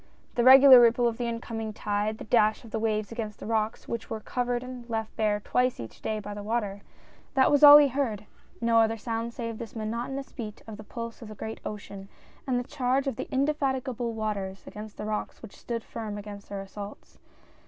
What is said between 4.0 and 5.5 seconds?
were covered and left bare